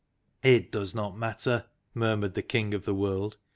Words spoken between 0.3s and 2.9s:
"It does not matter," murmured the King of